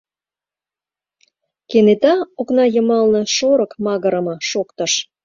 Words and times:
Кенета 1.69 2.13
окна 2.41 2.65
йымалне 2.75 3.21
шорык 3.35 3.71
магырыме 3.85 4.35
шоктыш. 4.49 4.93